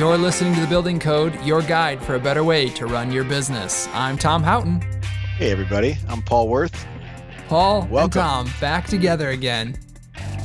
You're 0.00 0.16
listening 0.16 0.54
to 0.54 0.62
The 0.62 0.66
Building 0.66 0.98
Code, 0.98 1.38
your 1.44 1.60
guide 1.60 2.02
for 2.02 2.14
a 2.14 2.18
better 2.18 2.42
way 2.42 2.70
to 2.70 2.86
run 2.86 3.12
your 3.12 3.22
business. 3.22 3.86
I'm 3.92 4.16
Tom 4.16 4.42
Houghton. 4.42 4.80
Hey, 5.36 5.50
everybody. 5.50 5.98
I'm 6.08 6.22
Paul 6.22 6.48
Worth. 6.48 6.86
Paul 7.48 7.86
Welcome. 7.90 8.04
and 8.04 8.12
Tom 8.48 8.50
back 8.62 8.86
together 8.86 9.28
again. 9.28 9.76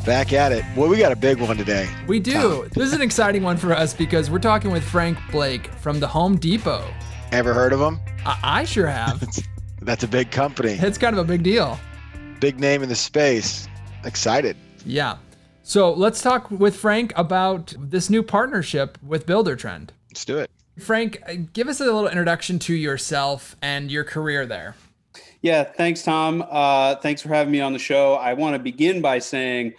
Back 0.06 0.34
at 0.34 0.52
it. 0.52 0.66
Well, 0.76 0.90
we 0.90 0.98
got 0.98 1.14
a 1.14 1.16
big 1.16 1.40
one 1.40 1.56
today. 1.56 1.88
We 2.06 2.20
do. 2.20 2.34
Tom. 2.34 2.70
This 2.74 2.88
is 2.90 2.92
an 2.92 3.02
exciting 3.02 3.44
one 3.44 3.56
for 3.56 3.72
us 3.72 3.94
because 3.94 4.30
we're 4.30 4.40
talking 4.40 4.72
with 4.72 4.84
Frank 4.84 5.18
Blake 5.32 5.68
from 5.76 6.02
the 6.02 6.08
Home 6.08 6.36
Depot. 6.36 6.86
Ever 7.32 7.54
heard 7.54 7.72
of 7.72 7.80
him? 7.80 8.02
I, 8.26 8.38
I 8.44 8.64
sure 8.66 8.88
have. 8.88 9.26
That's 9.82 10.04
a 10.04 10.08
big 10.10 10.32
company, 10.32 10.72
it's 10.72 10.98
kind 10.98 11.18
of 11.18 11.24
a 11.24 11.26
big 11.26 11.44
deal. 11.44 11.80
big 12.42 12.60
name 12.60 12.84
in 12.84 12.90
the 12.90 12.96
space. 12.96 13.70
Excited. 14.04 14.58
Yeah. 14.86 15.16
So 15.68 15.92
let's 15.92 16.22
talk 16.22 16.52
with 16.52 16.76
Frank 16.76 17.12
about 17.16 17.74
this 17.80 18.08
new 18.08 18.22
partnership 18.22 19.00
with 19.02 19.26
Buildertrend. 19.26 19.90
Let's 20.12 20.24
do 20.24 20.38
it. 20.38 20.52
Frank, 20.78 21.24
uh, 21.28 21.34
give 21.54 21.68
us 21.68 21.82
a 21.82 21.86
little 21.86 22.08
introduction 22.08 22.60
to 22.60 22.76
yourself 22.76 23.56
and 23.64 23.90
your 23.90 24.04
career 24.04 24.46
there. 24.46 24.76
Yeah, 25.42 25.64
thanks, 25.64 26.04
Tom. 26.04 26.46
Uh, 26.52 26.98
thanks 26.98 27.24
for 27.24 27.30
having 27.30 27.52
me 27.52 27.62
on 27.62 27.74
the 27.74 27.80
show. 27.80 28.14
I 28.14 28.36
want 28.36 28.54
to 28.54 28.60
begin 28.60 29.02
by 29.02 29.18
saying 29.18 29.74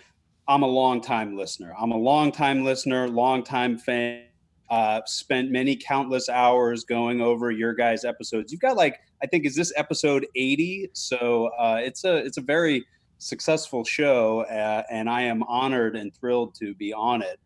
I'm 0.48 0.64
a 0.64 0.66
long-time 0.66 1.36
listener. 1.36 1.72
I'm 1.80 1.92
a 1.92 1.96
long-time 1.96 2.64
listener, 2.64 3.08
long-time 3.08 3.78
fan. 3.78 4.24
Uh, 4.68 5.02
spent 5.06 5.52
many 5.52 5.76
countless 5.76 6.28
hours 6.28 6.82
going 6.82 7.20
over 7.20 7.52
your 7.52 7.72
guys' 7.72 8.04
episodes. 8.04 8.50
You've 8.50 8.60
got 8.60 8.76
like 8.76 8.98
I 9.22 9.26
think 9.28 9.46
is 9.46 9.54
this 9.54 9.72
episode 9.76 10.26
80, 10.34 10.90
so 10.94 11.46
uh, 11.56 11.78
it's 11.80 12.02
a 12.02 12.16
it's 12.16 12.38
a 12.38 12.40
very 12.42 12.84
successful 13.18 13.84
show, 13.84 14.42
uh, 14.42 14.82
and 14.90 15.08
I 15.08 15.22
am 15.22 15.42
honored 15.44 15.96
and 15.96 16.14
thrilled 16.14 16.54
to 16.56 16.74
be 16.74 16.92
on 16.92 17.22
it. 17.22 17.38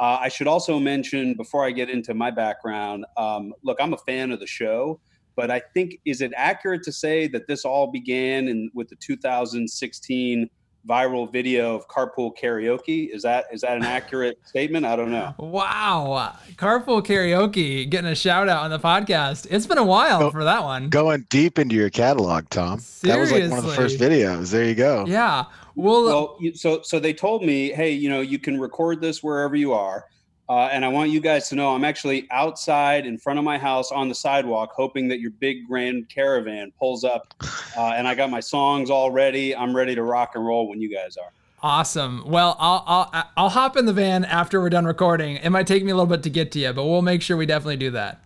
Uh, 0.00 0.18
I 0.20 0.28
should 0.28 0.46
also 0.46 0.78
mention 0.78 1.34
before 1.34 1.64
I 1.64 1.70
get 1.70 1.90
into 1.90 2.14
my 2.14 2.30
background. 2.30 3.04
Um, 3.16 3.52
look, 3.62 3.78
I'm 3.80 3.94
a 3.94 3.98
fan 3.98 4.30
of 4.30 4.38
the 4.38 4.46
show, 4.46 5.00
but 5.34 5.50
I 5.50 5.60
think 5.74 5.98
is 6.04 6.20
it 6.20 6.32
accurate 6.36 6.82
to 6.84 6.92
say 6.92 7.26
that 7.28 7.46
this 7.48 7.64
all 7.64 7.90
began 7.90 8.48
in 8.48 8.70
with 8.74 8.88
the 8.88 8.96
2016 8.96 10.48
viral 10.88 11.30
video 11.30 11.76
of 11.76 11.86
carpool 11.88 12.32
karaoke? 12.36 13.14
Is 13.14 13.22
that 13.22 13.44
is 13.52 13.60
that 13.60 13.76
an 13.76 13.84
accurate 13.84 14.38
statement? 14.44 14.86
I 14.86 14.96
don't 14.96 15.10
know. 15.10 15.34
Wow. 15.38 16.34
Carpool 16.56 17.04
Karaoke 17.04 17.88
getting 17.88 18.10
a 18.10 18.14
shout 18.14 18.48
out 18.48 18.64
on 18.64 18.70
the 18.70 18.78
podcast. 18.78 19.46
It's 19.50 19.66
been 19.66 19.78
a 19.78 19.84
while 19.84 20.20
Go- 20.20 20.30
for 20.30 20.44
that 20.44 20.62
one. 20.64 20.88
Going 20.88 21.26
deep 21.28 21.58
into 21.58 21.74
your 21.74 21.90
catalog, 21.90 22.48
Tom. 22.50 22.80
That 23.02 23.18
was 23.18 23.30
like 23.30 23.48
one 23.50 23.58
of 23.58 23.64
the 23.66 23.72
first 23.72 23.98
videos. 23.98 24.50
There 24.50 24.64
you 24.64 24.74
go. 24.74 25.04
Yeah. 25.06 25.44
Well, 25.74 26.04
Well, 26.04 26.38
so 26.54 26.82
so 26.82 26.98
they 26.98 27.12
told 27.12 27.44
me, 27.44 27.70
hey, 27.70 27.92
you 27.92 28.08
know, 28.08 28.20
you 28.20 28.38
can 28.38 28.58
record 28.60 29.00
this 29.00 29.22
wherever 29.22 29.54
you 29.54 29.72
are. 29.74 30.06
Uh, 30.48 30.68
and 30.72 30.84
I 30.84 30.88
want 30.88 31.10
you 31.10 31.20
guys 31.20 31.48
to 31.50 31.54
know 31.54 31.74
I'm 31.74 31.84
actually 31.84 32.26
outside 32.30 33.04
in 33.06 33.18
front 33.18 33.38
of 33.38 33.44
my 33.44 33.58
house 33.58 33.92
on 33.92 34.08
the 34.08 34.14
sidewalk, 34.14 34.72
hoping 34.74 35.06
that 35.08 35.20
your 35.20 35.30
big 35.32 35.66
grand 35.68 36.08
caravan 36.08 36.72
pulls 36.78 37.04
up. 37.04 37.34
Uh, 37.76 37.92
and 37.96 38.08
I 38.08 38.14
got 38.14 38.30
my 38.30 38.40
songs 38.40 38.88
all 38.88 39.10
ready. 39.10 39.54
I'm 39.54 39.76
ready 39.76 39.94
to 39.94 40.02
rock 40.02 40.32
and 40.36 40.46
roll 40.46 40.68
when 40.68 40.80
you 40.80 40.88
guys 40.92 41.16
are. 41.18 41.30
awesome. 41.62 42.22
Well, 42.26 42.56
I'll, 42.58 42.84
I'll 42.86 43.30
I'll 43.36 43.48
hop 43.50 43.76
in 43.76 43.84
the 43.84 43.92
van 43.92 44.24
after 44.24 44.60
we're 44.60 44.70
done 44.70 44.84
recording. 44.86 45.36
It 45.36 45.50
might 45.50 45.66
take 45.66 45.84
me 45.84 45.90
a 45.90 45.94
little 45.94 46.06
bit 46.06 46.22
to 46.22 46.30
get 46.30 46.50
to 46.52 46.58
you, 46.58 46.72
but 46.72 46.84
we'll 46.84 47.02
make 47.02 47.20
sure 47.20 47.36
we 47.36 47.46
definitely 47.46 47.76
do 47.76 47.90
that. 47.90 48.20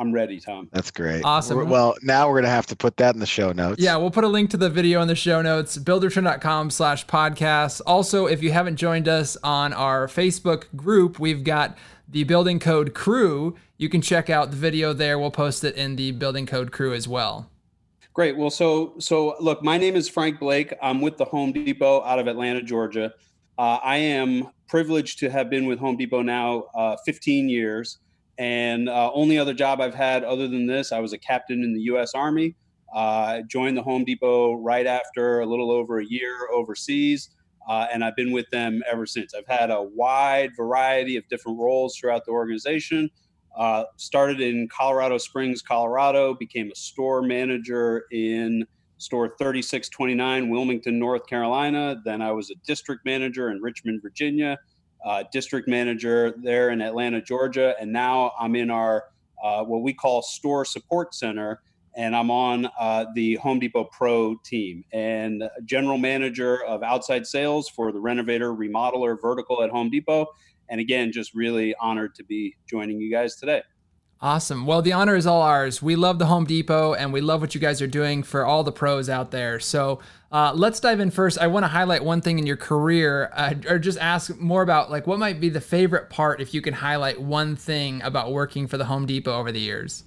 I'm 0.00 0.12
ready, 0.12 0.40
Tom. 0.40 0.68
That's 0.72 0.90
great. 0.90 1.22
Awesome. 1.24 1.58
We're- 1.58 1.68
well, 1.68 1.94
now 2.02 2.26
we're 2.26 2.34
going 2.34 2.44
to 2.44 2.50
have 2.50 2.66
to 2.68 2.76
put 2.76 2.96
that 2.96 3.14
in 3.14 3.20
the 3.20 3.26
show 3.26 3.52
notes. 3.52 3.82
Yeah, 3.82 3.96
we'll 3.96 4.10
put 4.10 4.24
a 4.24 4.28
link 4.28 4.48
to 4.50 4.56
the 4.56 4.70
video 4.70 5.02
in 5.02 5.08
the 5.08 5.14
show 5.14 5.42
notes, 5.42 5.76
buildertrend.com 5.76 6.70
slash 6.70 7.06
podcast. 7.06 7.82
Also, 7.86 8.26
if 8.26 8.42
you 8.42 8.50
haven't 8.52 8.76
joined 8.76 9.06
us 9.08 9.36
on 9.44 9.72
our 9.74 10.06
Facebook 10.06 10.64
group, 10.74 11.18
we've 11.18 11.44
got 11.44 11.76
the 12.08 12.24
Building 12.24 12.58
Code 12.58 12.94
Crew. 12.94 13.56
You 13.76 13.88
can 13.90 14.00
check 14.00 14.30
out 14.30 14.50
the 14.50 14.56
video 14.56 14.92
there. 14.92 15.18
We'll 15.18 15.30
post 15.30 15.64
it 15.64 15.74
in 15.76 15.96
the 15.96 16.12
Building 16.12 16.46
Code 16.46 16.72
Crew 16.72 16.94
as 16.94 17.06
well. 17.06 17.50
Great. 18.14 18.36
Well, 18.36 18.50
so 18.50 18.94
so 18.98 19.36
look, 19.38 19.62
my 19.62 19.78
name 19.78 19.94
is 19.96 20.08
Frank 20.08 20.40
Blake. 20.40 20.74
I'm 20.82 21.00
with 21.00 21.16
the 21.16 21.24
Home 21.26 21.52
Depot 21.52 22.02
out 22.02 22.18
of 22.18 22.26
Atlanta, 22.26 22.62
Georgia. 22.62 23.12
Uh, 23.58 23.78
I 23.84 23.98
am 23.98 24.48
privileged 24.68 25.18
to 25.20 25.30
have 25.30 25.48
been 25.50 25.66
with 25.66 25.78
Home 25.78 25.96
Depot 25.96 26.22
now 26.22 26.64
uh, 26.74 26.96
15 27.04 27.48
years, 27.48 27.98
and 28.40 28.88
uh, 28.88 29.10
only 29.12 29.38
other 29.38 29.52
job 29.52 29.82
I've 29.82 29.94
had 29.94 30.24
other 30.24 30.48
than 30.48 30.66
this, 30.66 30.92
I 30.92 30.98
was 30.98 31.12
a 31.12 31.18
captain 31.18 31.62
in 31.62 31.74
the 31.74 31.82
U.S. 31.82 32.14
Army. 32.14 32.56
Uh, 32.92 32.98
I 32.98 33.42
joined 33.46 33.76
the 33.76 33.82
Home 33.82 34.02
Depot 34.02 34.54
right 34.54 34.86
after 34.86 35.40
a 35.40 35.46
little 35.46 35.70
over 35.70 36.00
a 36.00 36.06
year 36.06 36.48
overseas, 36.50 37.28
uh, 37.68 37.88
and 37.92 38.02
I've 38.02 38.16
been 38.16 38.32
with 38.32 38.48
them 38.48 38.82
ever 38.90 39.04
since. 39.04 39.34
I've 39.34 39.46
had 39.46 39.70
a 39.70 39.82
wide 39.82 40.52
variety 40.56 41.16
of 41.16 41.28
different 41.28 41.58
roles 41.58 41.98
throughout 41.98 42.24
the 42.24 42.30
organization. 42.30 43.10
Uh, 43.58 43.84
started 43.96 44.40
in 44.40 44.68
Colorado 44.68 45.18
Springs, 45.18 45.60
Colorado, 45.60 46.32
became 46.32 46.70
a 46.70 46.74
store 46.74 47.20
manager 47.20 48.06
in 48.10 48.66
store 48.96 49.34
3629, 49.38 50.48
Wilmington, 50.48 50.98
North 50.98 51.26
Carolina. 51.26 52.00
Then 52.06 52.22
I 52.22 52.32
was 52.32 52.50
a 52.50 52.54
district 52.66 53.04
manager 53.04 53.50
in 53.50 53.60
Richmond, 53.60 54.00
Virginia, 54.00 54.56
uh, 55.04 55.24
district 55.32 55.68
manager 55.68 56.34
there 56.42 56.70
in 56.70 56.80
Atlanta, 56.80 57.20
Georgia. 57.20 57.74
And 57.80 57.92
now 57.92 58.32
I'm 58.38 58.54
in 58.56 58.70
our 58.70 59.04
uh, 59.42 59.64
what 59.64 59.82
we 59.82 59.94
call 59.94 60.22
store 60.22 60.64
support 60.64 61.14
center. 61.14 61.62
And 61.96 62.14
I'm 62.14 62.30
on 62.30 62.68
uh, 62.78 63.06
the 63.14 63.34
Home 63.36 63.58
Depot 63.58 63.84
Pro 63.84 64.36
team 64.44 64.84
and 64.92 65.42
general 65.64 65.98
manager 65.98 66.62
of 66.64 66.82
outside 66.82 67.26
sales 67.26 67.68
for 67.68 67.90
the 67.90 67.98
renovator, 67.98 68.54
remodeler 68.54 69.20
vertical 69.20 69.62
at 69.62 69.70
Home 69.70 69.90
Depot 69.90 70.26
and 70.70 70.80
again 70.80 71.12
just 71.12 71.34
really 71.34 71.74
honored 71.80 72.14
to 72.14 72.24
be 72.24 72.56
joining 72.66 73.00
you 73.00 73.10
guys 73.10 73.36
today 73.36 73.62
Awesome. 74.22 74.66
Well, 74.66 74.82
the 74.82 74.92
honor 74.92 75.16
is 75.16 75.26
all 75.26 75.40
ours. 75.40 75.80
We 75.80 75.96
love 75.96 76.18
the 76.18 76.26
Home 76.26 76.44
Depot 76.44 76.92
and 76.92 77.10
we 77.10 77.22
love 77.22 77.40
what 77.40 77.54
you 77.54 77.60
guys 77.60 77.80
are 77.80 77.86
doing 77.86 78.22
for 78.22 78.44
all 78.44 78.62
the 78.62 78.72
pros 78.72 79.08
out 79.08 79.30
there. 79.30 79.58
So 79.58 80.00
uh, 80.30 80.52
let's 80.54 80.78
dive 80.78 81.00
in 81.00 81.10
first. 81.10 81.38
I 81.38 81.46
want 81.46 81.64
to 81.64 81.68
highlight 81.68 82.04
one 82.04 82.20
thing 82.20 82.38
in 82.38 82.46
your 82.46 82.58
career 82.58 83.30
uh, 83.32 83.54
or 83.66 83.78
just 83.78 83.96
ask 83.98 84.38
more 84.38 84.60
about 84.60 84.90
like 84.90 85.06
what 85.06 85.18
might 85.18 85.40
be 85.40 85.48
the 85.48 85.60
favorite 85.60 86.10
part 86.10 86.38
if 86.42 86.52
you 86.52 86.60
can 86.60 86.74
highlight 86.74 87.18
one 87.18 87.56
thing 87.56 88.02
about 88.02 88.30
working 88.30 88.66
for 88.66 88.76
the 88.76 88.84
Home 88.84 89.06
Depot 89.06 89.32
over 89.32 89.50
the 89.50 89.60
years. 89.60 90.04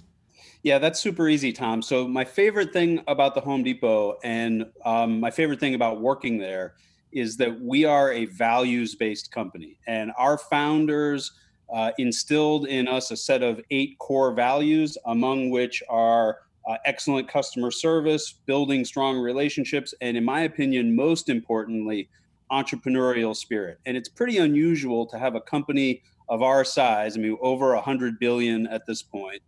yeah 0.62 0.78
that's 0.78 1.00
super 1.00 1.28
easy 1.28 1.52
tom 1.52 1.82
so 1.82 2.08
my 2.08 2.24
favorite 2.24 2.72
thing 2.72 3.02
about 3.06 3.34
the 3.34 3.40
home 3.40 3.62
depot 3.62 4.16
and 4.24 4.64
um, 4.84 5.20
my 5.20 5.30
favorite 5.30 5.60
thing 5.60 5.74
about 5.74 6.00
working 6.00 6.38
there 6.38 6.74
is 7.12 7.36
that 7.36 7.60
we 7.60 7.84
are 7.84 8.12
a 8.12 8.24
values 8.26 8.94
based 8.94 9.30
company 9.30 9.78
and 9.86 10.10
our 10.16 10.38
founders 10.38 11.32
uh, 11.74 11.90
instilled 11.98 12.66
in 12.68 12.88
us 12.88 13.10
a 13.10 13.16
set 13.16 13.42
of 13.42 13.60
eight 13.70 13.98
core 13.98 14.32
values 14.32 14.96
among 15.06 15.50
which 15.50 15.82
are 15.90 16.38
uh, 16.66 16.76
excellent 16.86 17.28
customer 17.28 17.70
service 17.70 18.36
building 18.46 18.84
strong 18.84 19.18
relationships 19.18 19.92
and 20.00 20.16
in 20.16 20.24
my 20.24 20.42
opinion 20.42 20.94
most 20.94 21.28
importantly 21.28 22.08
entrepreneurial 22.50 23.34
spirit. 23.34 23.78
And 23.86 23.96
it's 23.96 24.08
pretty 24.08 24.38
unusual 24.38 25.04
to 25.06 25.18
have 25.18 25.34
a 25.34 25.40
company 25.40 26.02
of 26.28 26.42
our 26.42 26.64
size 26.64 27.16
i 27.16 27.20
mean 27.20 27.36
over 27.40 27.74
100 27.74 28.18
billion 28.18 28.66
at 28.68 28.86
this 28.86 29.02
point 29.02 29.42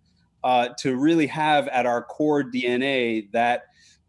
uh, 0.44 0.68
to 0.78 0.96
really 0.96 1.26
have 1.26 1.68
at 1.68 1.86
our 1.86 2.02
core 2.02 2.42
dna 2.44 3.30
that 3.32 3.64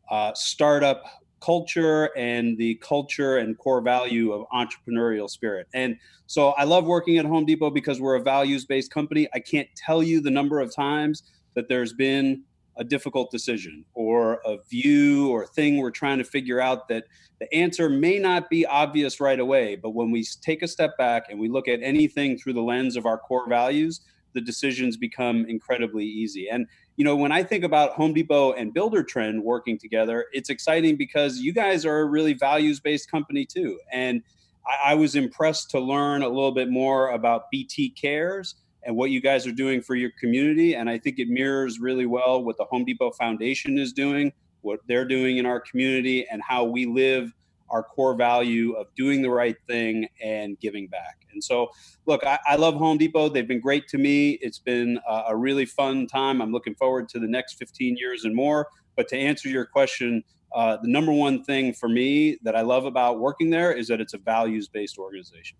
uh, 0.09 0.33
startup 0.33 1.05
culture 1.39 2.09
and 2.17 2.57
the 2.57 2.75
culture 2.75 3.37
and 3.37 3.57
core 3.57 3.81
value 3.81 4.31
of 4.31 4.45
entrepreneurial 4.53 5.29
spirit. 5.29 5.67
And 5.73 5.97
so 6.25 6.49
I 6.49 6.63
love 6.63 6.85
working 6.85 7.17
at 7.17 7.25
Home 7.25 7.45
Depot 7.45 7.69
because 7.69 8.01
we're 8.01 8.15
a 8.15 8.21
values 8.21 8.65
based 8.65 8.91
company. 8.91 9.27
I 9.33 9.39
can't 9.39 9.67
tell 9.75 10.01
you 10.01 10.21
the 10.21 10.31
number 10.31 10.59
of 10.59 10.73
times 10.73 11.23
that 11.55 11.67
there's 11.67 11.93
been 11.93 12.43
a 12.77 12.83
difficult 12.83 13.31
decision 13.31 13.83
or 13.93 14.39
a 14.45 14.57
view 14.69 15.29
or 15.29 15.47
thing 15.47 15.77
we're 15.77 15.91
trying 15.91 16.19
to 16.19 16.23
figure 16.23 16.59
out 16.59 16.87
that 16.87 17.05
the 17.39 17.51
answer 17.53 17.89
may 17.89 18.19
not 18.19 18.49
be 18.49 18.65
obvious 18.65 19.19
right 19.19 19.39
away. 19.39 19.75
But 19.75 19.91
when 19.91 20.11
we 20.11 20.25
take 20.41 20.61
a 20.61 20.67
step 20.67 20.97
back 20.97 21.25
and 21.29 21.39
we 21.39 21.49
look 21.49 21.67
at 21.67 21.79
anything 21.81 22.37
through 22.37 22.53
the 22.53 22.61
lens 22.61 22.95
of 22.95 23.05
our 23.05 23.17
core 23.17 23.49
values, 23.49 24.01
the 24.33 24.41
decisions 24.41 24.97
become 24.97 25.45
incredibly 25.47 26.05
easy. 26.05 26.49
And 26.49 26.67
you 26.97 27.03
know, 27.03 27.15
when 27.15 27.31
I 27.31 27.43
think 27.43 27.63
about 27.63 27.91
Home 27.91 28.11
Depot 28.11 28.53
and 28.53 28.73
Buildertrend 28.73 29.43
working 29.43 29.77
together, 29.77 30.25
it's 30.33 30.49
exciting 30.49 30.97
because 30.97 31.37
you 31.37 31.53
guys 31.53 31.85
are 31.85 31.99
a 31.99 32.05
really 32.05 32.33
values 32.33 32.79
based 32.79 33.09
company 33.09 33.45
too. 33.45 33.79
And 33.93 34.23
I, 34.65 34.91
I, 34.91 34.95
was 34.95 35.15
impressed 35.15 35.69
to 35.71 35.79
learn 35.79 36.23
a 36.23 36.27
little 36.27 36.51
bit 36.51 36.69
more 36.71 37.11
about 37.11 37.51
BT 37.51 37.91
Cares 37.91 38.55
and 38.83 38.95
what 38.95 39.11
you 39.11 39.21
guys 39.21 39.45
are 39.45 39.51
doing 39.51 39.79
for 39.79 39.93
your 39.93 40.09
community. 40.19 40.73
And 40.73 40.89
I 40.89 40.97
think 40.97 41.19
it 41.19 41.29
mirrors 41.29 41.79
really 41.79 42.07
well 42.07 42.43
what 42.43 42.57
the 42.57 42.65
Home 42.65 42.83
Depot 42.83 43.11
Foundation 43.11 43.77
is 43.77 43.93
doing, 43.93 44.33
what 44.61 44.79
they're 44.87 45.05
doing 45.05 45.37
in 45.37 45.45
our 45.45 45.59
community, 45.59 46.27
and 46.31 46.41
how 46.41 46.63
we 46.63 46.87
live 46.87 47.31
our 47.69 47.83
core 47.83 48.15
value 48.15 48.73
of 48.73 48.87
doing 48.95 49.21
the 49.21 49.29
right 49.29 49.57
thing 49.67 50.07
and 50.23 50.59
giving 50.59 50.87
back. 50.87 51.25
And 51.31 51.43
so, 51.43 51.69
look, 52.05 52.25
I, 52.25 52.39
I 52.47 52.55
love 52.55 52.75
Home 52.75 52.97
Depot. 52.97 53.29
They've 53.29 53.47
been 53.47 53.59
great 53.59 53.87
to 53.89 53.97
me. 53.97 54.31
It's 54.41 54.59
been 54.59 54.99
a, 55.07 55.25
a 55.29 55.35
really 55.35 55.65
fun 55.65 56.07
time. 56.07 56.41
I'm 56.41 56.51
looking 56.51 56.75
forward 56.75 57.09
to 57.09 57.19
the 57.19 57.27
next 57.27 57.55
15 57.55 57.97
years 57.97 58.23
and 58.23 58.35
more. 58.35 58.67
But 58.95 59.07
to 59.09 59.17
answer 59.17 59.49
your 59.49 59.65
question, 59.65 60.23
uh, 60.55 60.77
the 60.81 60.89
number 60.89 61.11
one 61.11 61.43
thing 61.43 61.73
for 61.73 61.89
me 61.89 62.37
that 62.43 62.55
I 62.55 62.61
love 62.61 62.85
about 62.85 63.19
working 63.19 63.49
there 63.49 63.71
is 63.71 63.87
that 63.87 64.01
it's 64.01 64.13
a 64.13 64.17
values 64.17 64.67
based 64.67 64.97
organization. 64.97 65.57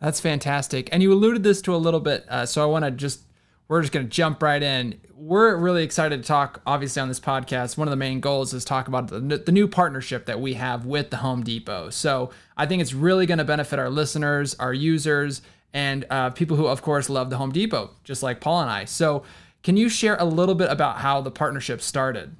That's 0.00 0.20
fantastic. 0.20 0.88
And 0.92 1.02
you 1.02 1.12
alluded 1.12 1.42
this 1.42 1.60
to 1.62 1.74
a 1.74 1.76
little 1.76 2.00
bit, 2.00 2.24
uh, 2.28 2.46
so 2.46 2.62
I 2.62 2.66
want 2.66 2.84
to 2.84 2.90
just 2.90 3.22
we're 3.68 3.82
just 3.82 3.92
going 3.92 4.06
to 4.06 4.10
jump 4.10 4.42
right 4.42 4.62
in. 4.62 4.98
We're 5.14 5.54
really 5.56 5.84
excited 5.84 6.22
to 6.22 6.26
talk, 6.26 6.62
obviously, 6.66 7.02
on 7.02 7.08
this 7.08 7.20
podcast. 7.20 7.76
One 7.76 7.86
of 7.86 7.90
the 7.90 7.96
main 7.96 8.20
goals 8.20 8.54
is 8.54 8.64
talk 8.64 8.88
about 8.88 9.08
the, 9.08 9.20
the 9.20 9.52
new 9.52 9.68
partnership 9.68 10.26
that 10.26 10.40
we 10.40 10.54
have 10.54 10.86
with 10.86 11.10
the 11.10 11.18
Home 11.18 11.42
Depot. 11.42 11.90
So 11.90 12.30
I 12.56 12.66
think 12.66 12.80
it's 12.80 12.94
really 12.94 13.26
going 13.26 13.38
to 13.38 13.44
benefit 13.44 13.78
our 13.78 13.90
listeners, 13.90 14.54
our 14.54 14.72
users, 14.72 15.42
and 15.74 16.06
uh, 16.08 16.30
people 16.30 16.56
who, 16.56 16.66
of 16.66 16.80
course, 16.80 17.10
love 17.10 17.28
the 17.28 17.36
Home 17.36 17.52
Depot, 17.52 17.90
just 18.04 18.22
like 18.22 18.40
Paul 18.40 18.62
and 18.62 18.70
I. 18.70 18.86
So, 18.86 19.24
can 19.62 19.76
you 19.76 19.88
share 19.88 20.16
a 20.16 20.24
little 20.24 20.54
bit 20.54 20.70
about 20.70 20.98
how 20.98 21.20
the 21.20 21.32
partnership 21.32 21.82
started? 21.82 22.36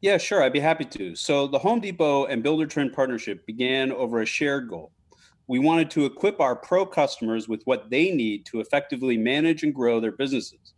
Yeah, 0.00 0.18
sure. 0.18 0.42
I'd 0.42 0.52
be 0.52 0.60
happy 0.60 0.84
to. 0.86 1.14
So, 1.14 1.46
the 1.46 1.60
Home 1.60 1.80
Depot 1.80 2.26
and 2.26 2.44
Buildertrend 2.44 2.92
partnership 2.92 3.46
began 3.46 3.90
over 3.92 4.20
a 4.20 4.26
shared 4.26 4.68
goal 4.68 4.90
we 5.50 5.58
wanted 5.58 5.90
to 5.90 6.04
equip 6.04 6.38
our 6.40 6.54
pro 6.54 6.86
customers 6.86 7.48
with 7.48 7.60
what 7.64 7.90
they 7.90 8.12
need 8.12 8.46
to 8.46 8.60
effectively 8.60 9.18
manage 9.18 9.64
and 9.64 9.74
grow 9.74 9.98
their 9.98 10.12
businesses. 10.12 10.74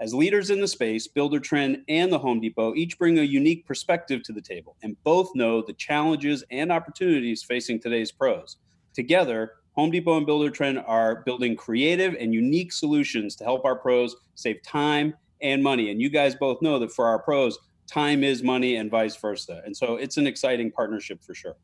As 0.00 0.12
leaders 0.12 0.50
in 0.50 0.60
the 0.60 0.66
space, 0.66 1.06
Buildertrend 1.06 1.82
and 1.88 2.12
the 2.12 2.18
Home 2.18 2.40
Depot 2.40 2.74
each 2.74 2.98
bring 2.98 3.20
a 3.20 3.22
unique 3.22 3.64
perspective 3.64 4.24
to 4.24 4.32
the 4.32 4.40
table 4.40 4.74
and 4.82 5.00
both 5.04 5.30
know 5.36 5.62
the 5.62 5.74
challenges 5.74 6.42
and 6.50 6.72
opportunities 6.72 7.44
facing 7.44 7.78
today's 7.78 8.10
pros. 8.10 8.56
Together, 8.94 9.52
Home 9.76 9.92
Depot 9.92 10.16
and 10.16 10.26
Buildertrend 10.26 10.82
are 10.88 11.22
building 11.22 11.54
creative 11.54 12.16
and 12.18 12.34
unique 12.34 12.72
solutions 12.72 13.36
to 13.36 13.44
help 13.44 13.64
our 13.64 13.76
pros 13.76 14.16
save 14.34 14.60
time 14.64 15.14
and 15.40 15.62
money. 15.62 15.92
And 15.92 16.02
you 16.02 16.10
guys 16.10 16.34
both 16.34 16.60
know 16.60 16.80
that 16.80 16.92
for 16.92 17.06
our 17.06 17.20
pros, 17.20 17.56
time 17.86 18.24
is 18.24 18.42
money 18.42 18.74
and 18.74 18.90
vice 18.90 19.14
versa. 19.14 19.62
And 19.64 19.76
so 19.76 19.94
it's 19.94 20.16
an 20.16 20.26
exciting 20.26 20.72
partnership 20.72 21.22
for 21.22 21.32
sure. 21.32 21.54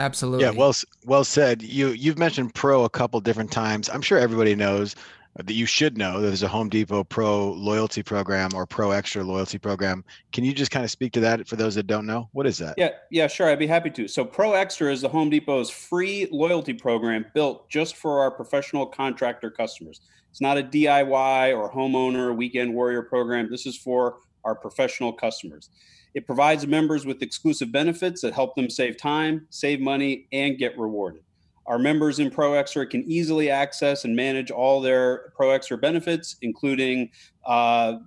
Absolutely. 0.00 0.44
Yeah, 0.44 0.52
well, 0.52 0.74
well 1.04 1.24
said. 1.24 1.60
You 1.62 1.88
you've 1.88 2.18
mentioned 2.18 2.54
Pro 2.54 2.84
a 2.84 2.88
couple 2.88 3.20
different 3.20 3.52
times. 3.52 3.90
I'm 3.90 4.00
sure 4.00 4.18
everybody 4.18 4.54
knows 4.54 4.96
that 5.36 5.52
you 5.52 5.66
should 5.66 5.98
know 5.98 6.20
that 6.20 6.26
there's 6.26 6.42
a 6.42 6.48
Home 6.48 6.70
Depot 6.70 7.04
Pro 7.04 7.52
loyalty 7.52 8.02
program 8.02 8.50
or 8.54 8.66
Pro 8.66 8.88
Xtra 8.88 9.24
loyalty 9.24 9.58
program. 9.58 10.02
Can 10.32 10.42
you 10.42 10.54
just 10.54 10.70
kind 10.70 10.84
of 10.84 10.90
speak 10.90 11.12
to 11.12 11.20
that 11.20 11.46
for 11.46 11.56
those 11.56 11.74
that 11.74 11.86
don't 11.86 12.06
know? 12.06 12.30
What 12.32 12.46
is 12.46 12.56
that? 12.58 12.74
Yeah, 12.78 12.90
yeah, 13.10 13.26
sure. 13.26 13.48
I'd 13.48 13.58
be 13.58 13.66
happy 13.66 13.90
to. 13.90 14.08
So 14.08 14.24
Pro 14.24 14.52
Xtra 14.52 14.90
is 14.90 15.02
the 15.02 15.08
Home 15.10 15.28
Depot's 15.28 15.68
free 15.68 16.28
loyalty 16.32 16.72
program 16.72 17.26
built 17.34 17.68
just 17.68 17.96
for 17.96 18.20
our 18.20 18.30
professional 18.30 18.86
contractor 18.86 19.50
customers. 19.50 20.00
It's 20.30 20.40
not 20.40 20.56
a 20.56 20.62
DIY 20.62 21.56
or 21.56 21.70
homeowner 21.70 22.34
weekend 22.34 22.72
warrior 22.72 23.02
program. 23.02 23.50
This 23.50 23.66
is 23.66 23.76
for 23.76 24.16
our 24.44 24.54
professional 24.54 25.12
customers. 25.12 25.68
It 26.14 26.26
provides 26.26 26.66
members 26.66 27.06
with 27.06 27.22
exclusive 27.22 27.70
benefits 27.70 28.22
that 28.22 28.34
help 28.34 28.56
them 28.56 28.68
save 28.68 28.96
time, 28.96 29.46
save 29.50 29.80
money, 29.80 30.26
and 30.32 30.58
get 30.58 30.78
rewarded. 30.78 31.22
Our 31.66 31.78
members 31.78 32.18
in 32.18 32.30
Pro 32.30 32.52
Xtra 32.52 32.90
can 32.90 33.04
easily 33.04 33.48
access 33.48 34.04
and 34.04 34.16
manage 34.16 34.50
all 34.50 34.80
their 34.80 35.32
Pro 35.36 35.48
Xtra 35.48 35.80
benefits, 35.80 36.36
including 36.42 37.10
uh, 37.46 37.98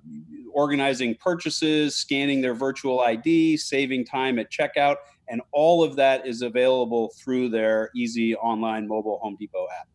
organizing 0.52 1.16
purchases, 1.16 1.96
scanning 1.96 2.42
their 2.42 2.56
virtual 2.56 3.00
ID, 3.00 3.56
saving 3.56 4.06
time 4.06 4.38
at 4.38 4.52
checkout, 4.52 4.98
and 5.30 5.42
all 5.54 5.82
of 5.82 5.96
that 5.96 6.28
is 6.28 6.42
available 6.42 7.14
through 7.18 7.50
their 7.50 7.90
easy 7.96 8.36
online 8.36 8.86
mobile 8.88 9.20
Home 9.22 9.38
Depot 9.40 9.68
app. 9.80 9.88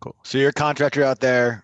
Cool. 0.00 0.16
So 0.24 0.38
you're 0.38 0.50
a 0.50 0.52
contractor 0.52 1.04
out 1.04 1.20
there 1.20 1.63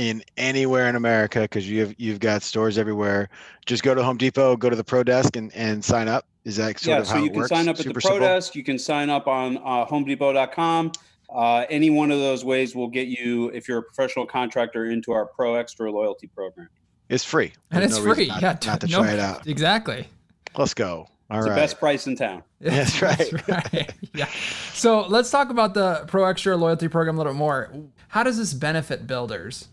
in 0.00 0.22
anywhere 0.36 0.88
in 0.88 0.96
America 0.96 1.42
because 1.42 1.68
you've 1.68 1.94
you've 1.98 2.20
got 2.20 2.42
stores 2.42 2.78
everywhere. 2.78 3.28
Just 3.66 3.82
go 3.82 3.94
to 3.94 4.02
Home 4.02 4.16
Depot, 4.16 4.56
go 4.56 4.70
to 4.70 4.76
the 4.76 4.84
Pro 4.84 5.02
Desk, 5.02 5.36
and 5.36 5.54
and 5.54 5.84
sign 5.84 6.08
up. 6.08 6.26
Is 6.44 6.56
that 6.56 6.78
sort 6.78 7.00
of 7.00 7.06
how 7.08 7.18
it 7.18 7.20
works? 7.20 7.20
yeah? 7.20 7.20
Of 7.20 7.20
so 7.20 7.24
you 7.24 7.30
can 7.30 7.38
works? 7.38 7.48
sign 7.50 7.68
up 7.68 7.76
at 7.76 7.82
Super 7.82 7.88
the 7.88 8.00
Pro 8.00 8.10
simple? 8.12 8.26
Desk. 8.26 8.54
You 8.54 8.64
can 8.64 8.78
sign 8.78 9.10
up 9.10 9.26
on 9.28 9.58
uh, 9.58 9.84
HomeDepot.com. 9.86 10.92
Uh, 11.32 11.64
any 11.68 11.90
one 11.90 12.10
of 12.10 12.18
those 12.18 12.44
ways 12.44 12.74
will 12.74 12.88
get 12.88 13.06
you, 13.06 13.48
if 13.50 13.68
you're 13.68 13.78
a 13.78 13.82
professional 13.82 14.26
contractor, 14.26 14.86
into 14.86 15.12
our 15.12 15.26
Pro 15.26 15.52
Xtra 15.52 15.92
loyalty 15.92 16.26
program. 16.28 16.68
It's 17.08 17.24
free, 17.24 17.52
and 17.70 17.84
it's 17.84 17.96
no 17.96 18.14
free. 18.14 18.26
Not, 18.28 18.42
yeah, 18.42 18.58
not 18.66 18.80
to 18.80 18.86
no, 18.86 18.98
try 18.98 19.12
it 19.12 19.18
out. 19.18 19.46
Exactly. 19.46 20.08
Let's 20.56 20.74
go. 20.74 21.06
All 21.30 21.38
it's 21.38 21.46
right. 21.46 21.54
the 21.54 21.60
best 21.60 21.78
price 21.78 22.06
in 22.06 22.16
town. 22.16 22.42
That's 22.60 23.00
right. 23.02 23.30
That's 23.46 23.72
right. 23.72 23.92
yeah. 24.14 24.28
So 24.72 25.06
let's 25.06 25.30
talk 25.30 25.50
about 25.50 25.74
the 25.74 26.04
Pro 26.08 26.22
Xtra 26.22 26.58
loyalty 26.58 26.88
program 26.88 27.16
a 27.16 27.18
little 27.18 27.32
bit 27.32 27.38
more. 27.38 27.72
How 28.08 28.24
does 28.24 28.36
this 28.36 28.52
benefit 28.52 29.06
builders? 29.06 29.68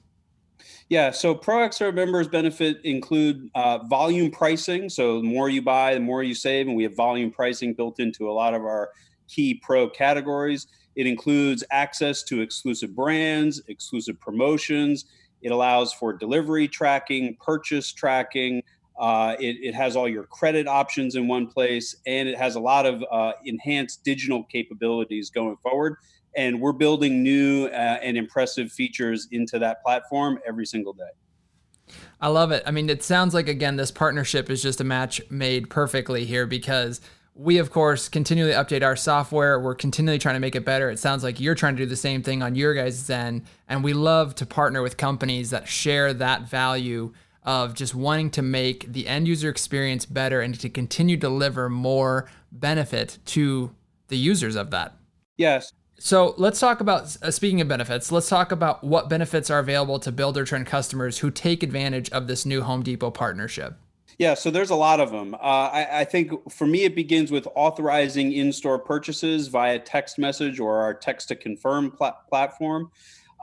Yeah, 0.90 1.12
so 1.12 1.36
Pro 1.36 1.68
Xtra 1.68 1.94
members 1.94 2.30
benefit 2.30 2.80
include 2.86 3.50
uh, 3.56 3.80
volume 3.80 4.32
pricing. 4.32 4.88
So 4.88 5.18
the 5.18 5.28
more 5.28 5.50
you 5.50 5.62
buy, 5.62 5.94
the 5.94 6.00
more 6.00 6.24
you 6.24 6.34
save, 6.34 6.68
and 6.68 6.78
we 6.78 6.84
have 6.84 6.96
volume 6.96 7.30
pricing 7.30 7.74
built 7.74 8.00
into 8.00 8.30
a 8.30 8.32
lot 8.32 8.54
of 8.54 8.62
our 8.62 8.92
key 9.28 9.56
pro 9.56 9.90
categories. 9.90 10.68
It 10.96 11.06
includes 11.06 11.64
access 11.72 12.24
to 12.24 12.40
exclusive 12.40 12.96
brands, 12.96 13.62
exclusive 13.68 14.18
promotions. 14.22 15.06
It 15.42 15.52
allows 15.52 15.92
for 15.92 16.14
delivery 16.14 16.70
tracking, 16.70 17.36
purchase 17.36 17.92
tracking. 17.92 18.64
Uh, 18.98 19.36
it, 19.40 19.58
it, 19.62 19.76
has 19.76 19.96
all 19.96 20.10
your 20.10 20.24
credit 20.24 20.68
options 20.68 21.16
in 21.16 21.28
one 21.28 21.46
place, 21.46 21.98
and 22.08 22.28
it 22.28 22.36
has 22.36 22.56
a 22.56 22.60
lot 22.60 22.88
of 22.88 23.04
uh, 23.12 23.34
enhanced 23.46 24.04
digital 24.04 24.44
capabilities 24.46 25.30
going 25.30 25.56
forward 25.58 25.98
and 26.38 26.62
we're 26.62 26.72
building 26.72 27.24
new 27.24 27.66
uh, 27.66 27.98
and 28.02 28.16
impressive 28.16 28.72
features 28.72 29.28
into 29.32 29.60
that 29.60 29.84
platform 29.84 30.40
every 30.48 30.66
single 30.66 30.94
day. 30.94 31.94
I 32.22 32.28
love 32.30 32.52
it. 32.52 32.64
I 32.66 32.72
mean, 32.72 32.90
it 32.90 33.04
sounds 33.04 33.34
like 33.34 33.50
again 33.50 33.76
this 33.76 33.92
partnership 33.92 34.50
is 34.50 34.62
just 34.62 34.80
a 34.80 34.84
match 34.84 35.20
made 35.30 35.70
perfectly 35.70 36.26
here 36.26 36.46
because 36.46 37.02
we 37.34 37.58
of 37.60 37.72
course 37.72 38.08
continually 38.08 38.54
update 38.54 38.84
our 38.84 38.96
software. 38.96 39.60
We're 39.60 39.76
continually 39.76 40.20
trying 40.20 40.36
to 40.36 40.40
make 40.40 40.56
it 40.56 40.66
better. 40.66 40.90
It 40.90 41.00
sounds 41.00 41.24
like 41.24 41.40
you're 41.40 41.56
trying 41.56 41.76
to 41.76 41.84
do 41.84 41.90
the 41.90 41.96
same 41.96 42.24
thing 42.24 42.42
on 42.42 42.56
your 42.56 42.74
guys' 42.74 43.10
end, 43.10 43.44
and 43.68 43.84
we 43.84 43.94
love 43.94 44.36
to 44.36 44.46
partner 44.46 44.82
with 44.82 44.98
companies 44.98 45.50
that 45.50 45.68
share 45.68 46.14
that 46.14 46.44
value 46.44 47.14
of 47.44 47.74
just 47.74 47.96
wanting 47.96 48.30
to 48.30 48.42
make 48.42 48.92
the 48.92 49.08
end 49.08 49.28
user 49.28 49.50
experience 49.50 50.06
better 50.06 50.42
and 50.42 50.60
to 50.60 50.70
continue 50.70 51.16
to 51.16 51.22
deliver 51.22 51.70
more 51.70 52.30
benefit 52.52 53.20
to 53.26 53.74
the 54.10 54.18
users 54.18 54.56
of 54.56 54.72
that. 54.72 54.98
Yes. 55.38 55.72
So 56.00 56.36
let's 56.38 56.60
talk 56.60 56.80
about 56.80 57.18
uh, 57.22 57.32
speaking 57.32 57.60
of 57.60 57.68
benefits. 57.68 58.12
Let's 58.12 58.30
talk 58.30 58.52
about 58.52 58.84
what 58.84 59.10
benefits 59.10 59.50
are 59.50 59.60
available 59.60 60.00
to 60.00 60.12
Buildertrend 60.12 60.68
customers 60.68 61.20
who 61.20 61.32
take 61.32 61.64
advantage 61.64 62.10
of 62.12 62.28
this 62.28 62.46
new 62.46 62.62
Home 62.62 62.84
Depot 62.84 63.10
partnership. 63.10 63.76
Yeah, 64.20 64.34
so 64.34 64.50
there's 64.50 64.72
a 64.72 64.76
lot 64.76 65.00
of 65.00 65.12
them. 65.12 65.36
Uh, 65.36 65.38
I, 65.38 66.00
I, 66.00 66.04
think 66.04 66.32
for 66.52 66.66
me, 66.66 66.86
it 66.86 66.96
begins 66.96 67.32
with 67.32 67.48
authorizing 67.54 68.32
in-store 68.32 68.80
purchases 68.80 69.48
via 69.48 69.78
text 69.78 70.18
message 70.18 70.60
or 70.60 70.80
our 70.80 70.94
text 70.96 71.28
to 71.28 71.36
confirm 71.36 71.92
pl- 71.92 72.18
platform. 72.28 72.90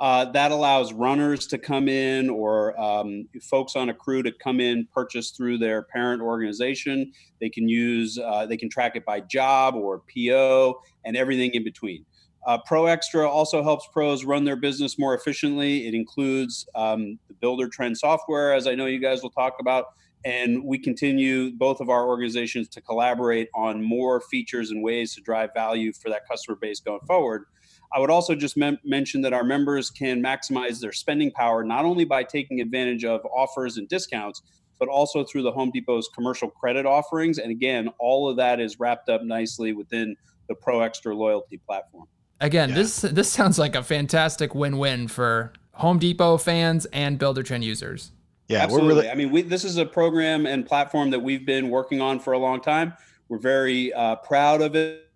Uh, 0.00 0.24
that 0.32 0.50
allows 0.50 0.92
runners 0.92 1.46
to 1.46 1.58
come 1.58 1.88
in 1.88 2.29
or 2.29 2.79
um, 2.81 3.29
folks 3.40 3.76
on 3.76 3.90
a 3.90 3.94
crew 3.94 4.24
to 4.24 4.32
come 4.32 4.58
in 4.58 4.88
purchase 4.93 5.31
through 5.31 5.58
their 5.58 5.82
parent 5.82 6.20
organization. 6.20 7.12
They 7.40 7.48
can 7.48 7.69
use 7.69 8.19
uh, 8.19 8.46
they 8.46 8.56
can 8.56 8.69
track 8.69 8.96
it 8.96 9.05
by 9.05 9.20
job 9.20 9.76
or 9.76 10.02
PO 10.12 10.81
and 11.05 11.17
everything 11.17 11.52
in 11.55 11.62
between. 11.62 12.05
Uh, 12.46 12.58
Pro 12.67 12.84
Xtra 12.84 13.27
also 13.29 13.63
helps 13.63 13.86
pros 13.93 14.24
run 14.24 14.44
their 14.44 14.56
business 14.56 14.98
more 14.98 15.15
efficiently. 15.15 15.86
It 15.86 15.94
includes 15.94 16.67
um, 16.74 17.19
the 17.29 17.34
Buildertrend 17.34 17.96
software, 17.96 18.53
as 18.53 18.67
I 18.67 18.74
know 18.74 18.86
you 18.86 19.01
guys 19.01 19.22
will 19.22 19.31
talk 19.31 19.56
about. 19.60 19.86
And 20.27 20.65
we 20.65 20.79
continue, 20.79 21.53
both 21.53 21.81
of 21.81 21.91
our 21.91 22.06
organizations, 22.06 22.69
to 22.70 22.81
collaborate 22.81 23.48
on 23.55 23.82
more 23.82 24.20
features 24.22 24.70
and 24.70 24.82
ways 24.82 25.15
to 25.15 25.20
drive 25.20 25.51
value 25.55 25.93
for 25.93 26.08
that 26.10 26.27
customer 26.29 26.56
base 26.56 26.81
going 26.81 27.01
forward. 27.06 27.44
I 27.93 28.01
would 28.01 28.10
also 28.10 28.34
just 28.34 28.56
mention 28.56 29.20
that 29.20 29.32
our 29.32 29.44
members 29.44 29.91
can 29.91 30.22
maximize 30.22 30.81
their 30.81 30.93
spending 30.93 31.31
power 31.31 31.63
not 31.63 31.84
only 31.84 32.05
by 32.05 32.24
taking 32.24 32.60
advantage 32.60 33.05
of 33.05 33.24
offers 33.27 33.77
and 33.77 33.89
discounts, 33.89 34.43
but 34.81 34.89
also 34.89 35.24
through 35.24 35.43
the 35.43 35.53
Home 35.53 35.70
Depot's 35.70 36.08
commercial 36.15 36.51
credit 36.51 36.86
offerings. 36.86 37.39
And 37.39 37.51
again, 37.51 37.91
all 37.98 38.29
of 38.29 38.36
that 38.39 38.60
is 38.60 38.81
wrapped 38.81 39.08
up 39.08 39.22
nicely 39.22 39.72
within 39.72 40.17
the 40.48 40.55
Pro 40.55 40.79
Xtra 40.79 41.15
loyalty 41.15 41.58
platform. 41.58 42.08
Again, 42.44 42.69
yeah. 42.69 42.74
this 42.74 43.01
this 43.01 43.32
sounds 43.32 43.58
like 43.58 43.74
a 43.74 43.82
fantastic 43.82 44.55
win-win 44.55 45.08
for 45.08 45.55
Home 45.72 45.98
Depot 45.98 46.36
fans 46.36 46.84
and 46.93 47.19
Buildertrend 47.19 47.63
users. 47.63 48.13
Yeah, 48.48 48.58
absolutely. 48.58 48.96
Really- 48.96 49.08
I 49.08 49.15
mean, 49.15 49.31
we, 49.31 49.41
this 49.41 49.65
is 49.65 49.79
a 49.79 49.86
program 49.86 50.44
and 50.44 50.67
platform 50.67 51.08
that 51.10 51.20
we've 51.20 51.46
been 51.46 51.70
working 51.70 52.03
on 52.03 52.20
for 52.20 52.34
a 52.34 52.39
long 52.39 52.60
time. 52.60 52.93
We're 53.31 53.39
very 53.39 53.94
uh, 53.94 54.17
proud 54.17 54.60
of 54.60 54.77
it. 54.77 55.08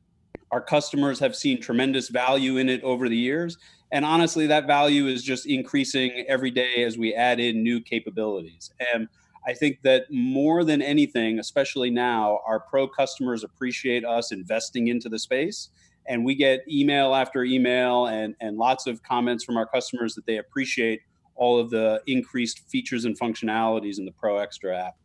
Our 0.50 0.62
customers 0.62 1.18
have 1.18 1.37
seen 1.37 1.61
tremendous 1.61 2.08
value 2.08 2.56
in 2.56 2.70
it 2.70 2.82
over 2.82 3.11
the 3.11 3.16
years, 3.16 3.58
and 3.92 4.06
honestly, 4.06 4.47
that 4.47 4.66
value 4.66 5.06
is 5.06 5.23
just 5.23 5.44
increasing 5.44 6.25
every 6.26 6.50
day 6.50 6.82
as 6.85 6.97
we 6.97 7.12
add 7.12 7.38
in 7.40 7.62
new 7.62 7.82
capabilities. 7.82 8.70
And 8.94 9.06
I 9.47 9.52
think 9.52 9.82
that 9.82 10.06
more 10.11 10.64
than 10.64 10.80
anything, 10.80 11.38
especially 11.38 11.90
now, 11.90 12.40
our 12.47 12.61
pro 12.61 12.88
customers 12.88 13.44
appreciate 13.44 14.06
us 14.06 14.32
investing 14.32 14.88
into 14.88 15.11
the 15.11 15.18
space 15.18 15.68
and 16.08 16.24
we 16.24 16.34
get 16.34 16.60
email 16.68 17.14
after 17.14 17.44
email 17.44 18.06
and, 18.06 18.34
and 18.40 18.56
lots 18.56 18.86
of 18.86 19.02
comments 19.02 19.44
from 19.44 19.56
our 19.56 19.66
customers 19.66 20.14
that 20.14 20.26
they 20.26 20.38
appreciate 20.38 21.02
all 21.36 21.60
of 21.60 21.70
the 21.70 22.02
increased 22.06 22.68
features 22.68 23.04
and 23.04 23.18
functionalities 23.18 23.98
in 23.98 24.04
the 24.04 24.12
Pro 24.12 24.36
Xtra 24.36 24.88
app. 24.88 24.96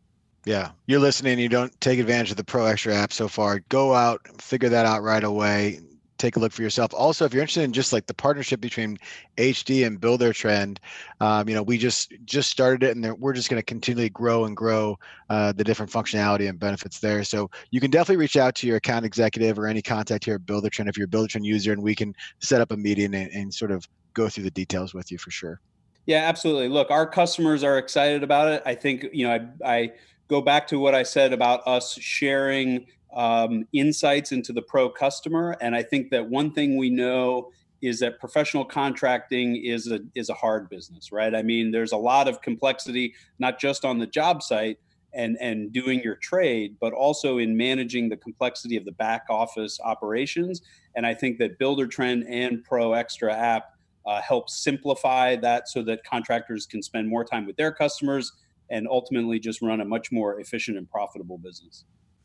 Yeah, 0.44 0.72
you're 0.86 1.00
listening. 1.00 1.38
You 1.38 1.48
don't 1.48 1.78
take 1.80 1.98
advantage 1.98 2.30
of 2.30 2.36
the 2.36 2.44
Pro 2.44 2.64
Xtra 2.64 2.94
app 2.94 3.12
so 3.12 3.28
far. 3.28 3.60
Go 3.68 3.94
out, 3.94 4.20
figure 4.42 4.68
that 4.70 4.84
out 4.84 5.02
right 5.02 5.24
away. 5.24 5.80
Take 6.24 6.36
a 6.36 6.40
look 6.40 6.52
for 6.52 6.62
yourself. 6.62 6.94
Also, 6.94 7.24
if 7.24 7.34
you're 7.34 7.42
interested 7.42 7.62
in 7.62 7.72
just 7.72 7.92
like 7.92 8.06
the 8.06 8.14
partnership 8.14 8.60
between 8.60 8.96
HD 9.36 9.86
and 9.86 10.00
Buildertrend, 10.00 10.78
um, 11.20 11.48
you 11.48 11.54
know, 11.54 11.62
we 11.62 11.76
just 11.76 12.12
just 12.24 12.50
started 12.50 12.82
it, 12.82 12.96
and 12.96 13.18
we're 13.18 13.32
just 13.32 13.50
going 13.50 13.60
to 13.60 13.64
continually 13.64 14.08
grow 14.08 14.46
and 14.46 14.56
grow 14.56 14.98
uh, 15.28 15.52
the 15.52 15.64
different 15.64 15.92
functionality 15.92 16.48
and 16.48 16.58
benefits 16.58 17.00
there. 17.00 17.22
So 17.24 17.50
you 17.70 17.80
can 17.80 17.90
definitely 17.90 18.16
reach 18.16 18.36
out 18.36 18.54
to 18.56 18.66
your 18.66 18.76
account 18.76 19.04
executive 19.04 19.58
or 19.58 19.66
any 19.66 19.82
contact 19.82 20.24
here 20.24 20.36
at 20.36 20.42
Buildertrend 20.42 20.88
if 20.88 20.96
you're 20.96 21.06
a 21.06 21.10
Buildertrend 21.10 21.44
user, 21.44 21.72
and 21.72 21.82
we 21.82 21.94
can 21.94 22.14
set 22.40 22.60
up 22.60 22.70
a 22.70 22.76
meeting 22.76 23.14
and, 23.14 23.30
and 23.32 23.52
sort 23.52 23.70
of 23.70 23.86
go 24.14 24.28
through 24.28 24.44
the 24.44 24.50
details 24.50 24.94
with 24.94 25.12
you 25.12 25.18
for 25.18 25.30
sure. 25.30 25.60
Yeah, 26.06 26.28
absolutely. 26.28 26.68
Look, 26.68 26.90
our 26.90 27.06
customers 27.06 27.64
are 27.64 27.78
excited 27.78 28.22
about 28.22 28.48
it. 28.48 28.62
I 28.64 28.74
think 28.74 29.06
you 29.12 29.26
know, 29.26 29.48
I, 29.64 29.74
I 29.74 29.92
go 30.28 30.40
back 30.40 30.66
to 30.68 30.78
what 30.78 30.94
I 30.94 31.02
said 31.02 31.32
about 31.32 31.66
us 31.66 31.98
sharing 32.00 32.86
um, 33.14 33.66
insights 33.72 34.32
into 34.32 34.52
the 34.52 34.62
pro 34.62 34.88
customer, 34.88 35.56
and 35.60 35.74
I 35.74 35.82
think 35.82 36.10
that 36.10 36.28
one 36.28 36.52
thing 36.52 36.76
we 36.76 36.90
know 36.90 37.50
is 37.82 38.00
that 38.00 38.18
professional 38.18 38.64
contracting 38.64 39.56
is 39.56 39.90
a 39.90 40.00
is 40.14 40.30
a 40.30 40.34
hard 40.34 40.68
business, 40.70 41.12
right? 41.12 41.34
I 41.34 41.42
mean, 41.42 41.70
there's 41.70 41.92
a 41.92 41.96
lot 41.96 42.28
of 42.28 42.40
complexity, 42.40 43.14
not 43.38 43.60
just 43.60 43.84
on 43.84 43.98
the 43.98 44.06
job 44.06 44.42
site 44.42 44.78
and 45.12 45.36
and 45.40 45.72
doing 45.72 46.00
your 46.02 46.16
trade, 46.16 46.76
but 46.80 46.92
also 46.92 47.38
in 47.38 47.56
managing 47.56 48.08
the 48.08 48.16
complexity 48.16 48.76
of 48.76 48.84
the 48.84 48.92
back 48.92 49.24
office 49.28 49.78
operations. 49.84 50.62
And 50.96 51.06
I 51.06 51.14
think 51.14 51.38
that 51.38 51.58
Buildertrend 51.58 52.24
and 52.28 52.64
Pro 52.64 52.90
Xtra 52.90 53.32
app 53.32 53.74
uh, 54.06 54.20
help 54.20 54.48
simplify 54.48 55.36
that 55.36 55.68
so 55.68 55.82
that 55.82 56.04
contractors 56.04 56.66
can 56.66 56.82
spend 56.82 57.08
more 57.08 57.24
time 57.24 57.46
with 57.46 57.56
their 57.56 57.72
customers 57.72 58.32
and 58.70 58.88
ultimately 58.88 59.38
just 59.38 59.62
run 59.62 59.80
a 59.80 59.84
much 59.84 60.10
more 60.10 60.40
efficient 60.40 60.78
and 60.78 60.90
profitable 60.90 61.38
business. 61.38 61.84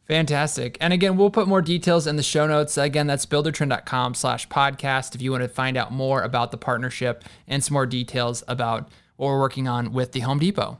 Fantastic. 0.09 0.77
And 0.81 0.91
again, 0.91 1.15
we'll 1.15 1.29
put 1.29 1.47
more 1.47 1.61
details 1.61 2.07
in 2.07 2.15
the 2.17 2.23
show 2.23 2.47
notes. 2.47 2.77
Again, 2.77 3.07
that's 3.07 3.25
buildertrend.com 3.27 4.15
slash 4.15 4.49
podcast 4.49 5.15
if 5.15 5.21
you 5.21 5.31
want 5.31 5.43
to 5.43 5.47
find 5.47 5.77
out 5.77 5.93
more 5.93 6.23
about 6.23 6.51
the 6.51 6.57
partnership 6.57 7.23
and 7.47 7.63
some 7.63 7.75
more 7.75 7.85
details 7.85 8.43
about 8.47 8.89
what 9.15 9.27
we're 9.27 9.39
working 9.39 9.67
on 9.67 9.93
with 9.93 10.11
the 10.11 10.21
Home 10.21 10.39
Depot. 10.39 10.79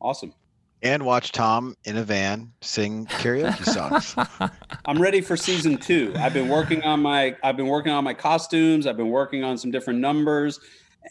Awesome 0.00 0.34
and 0.84 1.02
watch 1.04 1.32
Tom 1.32 1.74
in 1.84 1.96
a 1.96 2.04
van 2.04 2.52
sing 2.60 3.06
karaoke 3.06 3.64
songs. 3.64 4.14
I'm 4.84 5.00
ready 5.00 5.22
for 5.22 5.36
season 5.36 5.78
two. 5.78 6.12
I've 6.16 6.34
been 6.34 6.48
working 6.48 6.82
on 6.82 7.00
my 7.00 7.34
I've 7.42 7.56
been 7.56 7.68
working 7.68 7.90
on 7.90 8.04
my 8.04 8.12
costumes. 8.12 8.86
I've 8.86 8.98
been 8.98 9.08
working 9.08 9.42
on 9.42 9.56
some 9.56 9.70
different 9.70 10.00
numbers. 10.00 10.60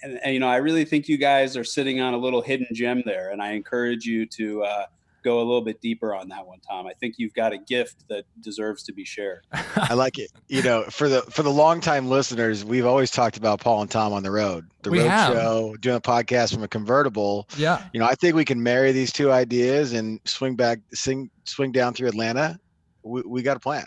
And, 0.04 0.20
and 0.24 0.34
you 0.34 0.40
know, 0.40 0.48
I 0.48 0.58
really 0.58 0.86
think 0.86 1.10
you 1.10 1.18
guys 1.18 1.58
are 1.58 1.63
sitting 1.63 2.00
on 2.00 2.13
a 2.13 2.18
little 2.18 2.42
hidden 2.42 2.68
gem 2.72 3.02
there. 3.04 3.32
And 3.32 3.42
I 3.42 3.54
encourage 3.54 4.06
you 4.06 4.28
to 4.28 4.63
uh, 4.63 4.86
go 5.24 5.38
a 5.38 5.44
little 5.44 5.62
bit 5.62 5.82
deeper 5.82 6.13
on 6.13 6.27
that 6.30 6.46
one, 6.46 6.60
Tom. 6.60 6.88
I 6.88 6.94
think 6.94 7.15
you've 7.18 7.34
got 7.34 7.53
a 7.53 7.58
gift 7.58 8.08
that 8.10 8.25
deserves 8.42 8.84
to 8.84 8.94
be 8.94 9.06
shared. 9.06 9.46
I 9.75 9.94
like 9.94 10.20
it. 10.20 10.32
You 10.48 10.62
know, 10.62 10.84
for 10.84 11.10
the 11.10 11.22
for 11.24 11.44
the 11.44 11.51
longtime 11.51 12.10
listeners, 12.10 12.63
we've 12.63 12.86
always 12.86 13.12
talked 13.12 13.38
about 13.38 13.60
Paul 13.62 13.82
and 13.82 13.92
Tom 13.92 14.13
on 14.13 14.24
the 14.24 14.32
road, 14.32 14.70
the 14.84 14.92
we 14.92 15.00
road 15.00 15.10
have. 15.10 15.34
show, 15.34 15.75
doing 15.80 15.98
a 15.98 16.01
podcast 16.01 16.53
from 16.53 16.63
a 16.63 16.68
convertible. 16.68 17.48
Yeah. 17.58 17.84
You 17.94 18.00
know, 18.00 18.06
I 18.06 18.15
think 18.15 18.36
we 18.36 18.46
can 18.46 18.62
marry 18.62 18.92
these 18.92 19.12
two 19.12 19.32
ideas 19.32 19.94
and 19.94 20.20
swing 20.25 20.56
back, 20.56 20.80
sing, 20.94 21.30
swing 21.46 21.72
down 21.72 21.94
through 21.94 22.10
Atlanta. 22.10 22.60
We, 23.03 23.22
we 23.25 23.42
got 23.42 23.58
a 23.58 23.60
plan. 23.60 23.86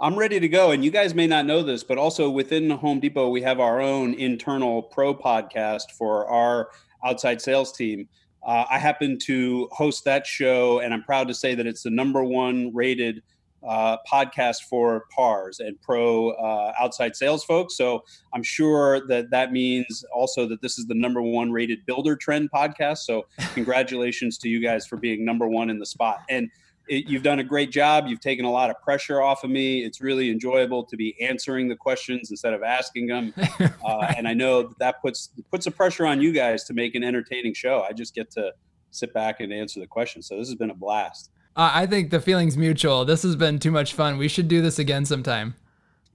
I'm 0.00 0.16
ready 0.16 0.38
to 0.38 0.48
go. 0.48 0.70
And 0.70 0.84
you 0.84 0.92
guys 0.92 1.14
may 1.14 1.26
not 1.26 1.44
know 1.44 1.62
this, 1.62 1.82
but 1.82 1.98
also 1.98 2.30
within 2.30 2.70
Home 2.70 3.00
Depot, 3.00 3.30
we 3.30 3.42
have 3.42 3.58
our 3.58 3.80
own 3.80 4.14
internal 4.14 4.80
pro 4.80 5.12
podcast 5.12 5.90
for 5.96 6.26
our 6.28 6.70
outside 7.04 7.40
sales 7.40 7.72
team. 7.72 8.08
Uh, 8.42 8.64
I 8.70 8.78
happen 8.78 9.18
to 9.20 9.68
host 9.72 10.04
that 10.04 10.26
show, 10.26 10.80
and 10.80 10.94
I'm 10.94 11.02
proud 11.02 11.28
to 11.28 11.34
say 11.34 11.54
that 11.54 11.66
it's 11.66 11.82
the 11.82 11.90
number 11.90 12.22
one 12.22 12.74
rated 12.74 13.22
uh, 13.66 13.96
podcast 14.10 14.64
for 14.70 15.04
PARs 15.14 15.60
and 15.60 15.80
pro 15.82 16.30
uh, 16.30 16.72
outside 16.80 17.16
sales 17.16 17.44
folks. 17.44 17.76
So 17.76 18.04
I'm 18.32 18.42
sure 18.42 19.06
that 19.08 19.30
that 19.30 19.52
means 19.52 20.04
also 20.14 20.46
that 20.48 20.62
this 20.62 20.78
is 20.78 20.86
the 20.86 20.94
number 20.94 21.22
one 21.22 21.50
rated 21.50 21.84
Buildertrend 21.86 22.48
podcast. 22.54 22.98
So 22.98 23.26
congratulations 23.54 24.38
to 24.38 24.48
you 24.48 24.60
guys 24.60 24.86
for 24.86 24.96
being 24.96 25.24
number 25.24 25.48
one 25.48 25.70
in 25.70 25.78
the 25.78 25.86
spot. 25.86 26.20
And 26.28 26.50
it, 26.88 27.06
you've 27.08 27.22
done 27.22 27.38
a 27.38 27.44
great 27.44 27.70
job. 27.70 28.06
You've 28.06 28.20
taken 28.20 28.44
a 28.44 28.50
lot 28.50 28.70
of 28.70 28.80
pressure 28.82 29.20
off 29.22 29.44
of 29.44 29.50
me. 29.50 29.84
It's 29.84 30.00
really 30.00 30.30
enjoyable 30.30 30.84
to 30.84 30.96
be 30.96 31.20
answering 31.20 31.68
the 31.68 31.76
questions 31.76 32.30
instead 32.30 32.54
of 32.54 32.62
asking 32.62 33.06
them. 33.06 33.34
Uh, 33.84 34.12
and 34.16 34.28
I 34.28 34.34
know 34.34 34.64
that, 34.64 34.78
that 34.78 35.02
puts 35.02 35.30
puts 35.50 35.66
a 35.66 35.70
pressure 35.70 36.04
on 36.04 36.20
you 36.20 36.30
guys 36.32 36.64
to 36.64 36.74
make 36.74 36.94
an 36.94 37.02
entertaining 37.02 37.54
show. 37.54 37.86
I 37.88 37.92
just 37.92 38.14
get 38.14 38.30
to 38.32 38.52
sit 38.90 39.14
back 39.14 39.40
and 39.40 39.52
answer 39.52 39.80
the 39.80 39.86
questions. 39.86 40.26
So 40.26 40.36
this 40.36 40.48
has 40.48 40.56
been 40.56 40.70
a 40.70 40.74
blast. 40.74 41.30
Uh, 41.56 41.70
I 41.72 41.86
think 41.86 42.10
the 42.10 42.20
feeling's 42.20 42.56
mutual. 42.56 43.04
This 43.04 43.22
has 43.22 43.34
been 43.34 43.58
too 43.58 43.70
much 43.70 43.94
fun. 43.94 44.18
We 44.18 44.28
should 44.28 44.46
do 44.46 44.60
this 44.60 44.78
again 44.78 45.04
sometime. 45.04 45.54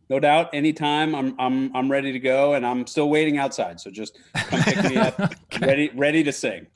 No 0.09 0.19
doubt, 0.19 0.49
anytime. 0.53 1.15
I'm 1.15 1.35
I'm 1.39 1.75
I'm 1.75 1.89
ready 1.89 2.11
to 2.11 2.19
go, 2.19 2.53
and 2.53 2.65
I'm 2.65 2.85
still 2.85 3.09
waiting 3.09 3.37
outside. 3.37 3.79
So 3.79 3.89
just 3.89 4.19
come 4.35 4.61
pick 4.61 4.83
me 4.83 4.97
up, 4.97 5.19
okay. 5.53 5.65
ready 5.65 5.91
ready 5.95 6.23
to 6.23 6.31
sing. 6.31 6.67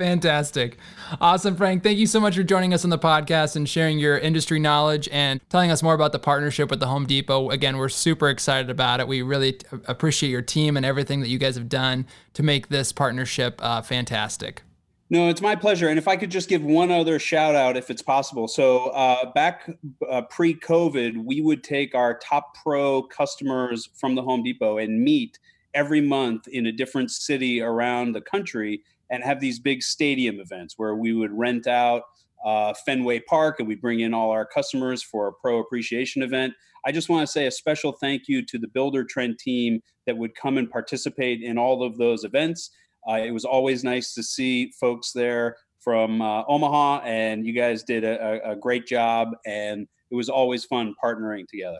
Fantastic. 0.00 0.78
Awesome, 1.20 1.56
Frank. 1.56 1.82
Thank 1.82 1.98
you 1.98 2.06
so 2.06 2.20
much 2.20 2.34
for 2.34 2.42
joining 2.42 2.72
us 2.72 2.84
on 2.84 2.90
the 2.90 2.98
podcast 2.98 3.54
and 3.54 3.68
sharing 3.68 3.98
your 3.98 4.16
industry 4.16 4.58
knowledge 4.58 5.10
and 5.12 5.42
telling 5.50 5.70
us 5.70 5.82
more 5.82 5.92
about 5.92 6.12
the 6.12 6.18
partnership 6.18 6.70
with 6.70 6.80
the 6.80 6.86
Home 6.86 7.04
Depot. 7.04 7.50
Again, 7.50 7.76
we're 7.76 7.90
super 7.90 8.30
excited 8.30 8.70
about 8.70 9.00
it. 9.00 9.08
We 9.08 9.20
really 9.20 9.58
appreciate 9.84 10.30
your 10.30 10.40
team 10.40 10.78
and 10.78 10.86
everything 10.86 11.20
that 11.20 11.28
you 11.28 11.36
guys 11.36 11.54
have 11.54 11.68
done 11.68 12.06
to 12.32 12.42
make 12.42 12.68
this 12.68 12.92
partnership 12.92 13.60
uh, 13.62 13.82
fantastic. 13.82 14.62
No, 15.10 15.28
it's 15.28 15.42
my 15.42 15.54
pleasure. 15.54 15.88
And 15.88 15.98
if 15.98 16.08
I 16.08 16.16
could 16.16 16.30
just 16.30 16.48
give 16.48 16.64
one 16.64 16.90
other 16.90 17.18
shout 17.18 17.54
out, 17.54 17.76
if 17.76 17.90
it's 17.90 18.00
possible. 18.00 18.48
So, 18.48 18.86
uh, 18.86 19.30
back 19.32 19.68
uh, 20.10 20.22
pre 20.22 20.54
COVID, 20.54 21.22
we 21.26 21.42
would 21.42 21.62
take 21.62 21.94
our 21.94 22.18
top 22.20 22.54
pro 22.54 23.02
customers 23.02 23.90
from 23.96 24.14
the 24.14 24.22
Home 24.22 24.42
Depot 24.42 24.78
and 24.78 25.04
meet 25.04 25.38
every 25.74 26.00
month 26.00 26.48
in 26.48 26.64
a 26.64 26.72
different 26.72 27.10
city 27.10 27.60
around 27.60 28.12
the 28.12 28.22
country 28.22 28.82
and 29.10 29.22
have 29.24 29.40
these 29.40 29.58
big 29.58 29.82
stadium 29.82 30.40
events 30.40 30.74
where 30.76 30.94
we 30.94 31.12
would 31.12 31.32
rent 31.32 31.66
out 31.66 32.02
uh, 32.44 32.72
Fenway 32.86 33.20
Park 33.20 33.58
and 33.58 33.68
we 33.68 33.74
bring 33.74 34.00
in 34.00 34.14
all 34.14 34.30
our 34.30 34.46
customers 34.46 35.02
for 35.02 35.28
a 35.28 35.32
pro 35.32 35.58
appreciation 35.58 36.22
event. 36.22 36.54
I 36.86 36.92
just 36.92 37.08
want 37.08 37.26
to 37.26 37.30
say 37.30 37.46
a 37.46 37.50
special 37.50 37.92
thank 37.92 38.22
you 38.26 38.44
to 38.46 38.58
the 38.58 38.66
Buildertrend 38.68 39.38
team 39.38 39.82
that 40.06 40.16
would 40.16 40.34
come 40.34 40.56
and 40.56 40.70
participate 40.70 41.42
in 41.42 41.58
all 41.58 41.82
of 41.82 41.98
those 41.98 42.24
events. 42.24 42.70
Uh, 43.08 43.14
it 43.14 43.30
was 43.32 43.44
always 43.44 43.84
nice 43.84 44.14
to 44.14 44.22
see 44.22 44.72
folks 44.80 45.12
there 45.12 45.56
from 45.78 46.20
uh, 46.20 46.44
Omaha, 46.46 47.00
and 47.04 47.46
you 47.46 47.52
guys 47.52 47.82
did 47.82 48.04
a, 48.04 48.50
a, 48.50 48.56
great 48.56 48.86
job. 48.86 49.30
And 49.46 49.88
it 50.10 50.14
was 50.14 50.28
always 50.28 50.64
fun 50.64 50.94
partnering 51.02 51.46
together. 51.48 51.78